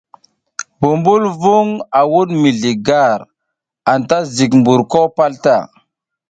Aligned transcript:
Bumbulvung 0.79 1.71
a 1.99 2.01
wud 2.11 2.29
mizli 2.41 2.73
gar, 2.87 3.19
anta 3.91 4.17
zik 4.35 4.51
mbur 4.59 4.81
ko 4.91 5.01
pal 5.15 5.33
ta. 5.43 5.57